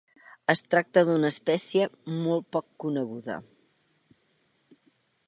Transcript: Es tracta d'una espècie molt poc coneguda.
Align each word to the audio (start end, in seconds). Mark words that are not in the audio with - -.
Es 0.51 0.61
tracta 0.73 1.01
d'una 1.09 1.29
espècie 1.33 1.85
molt 2.23 2.47
poc 2.57 2.67
coneguda. 2.85 3.39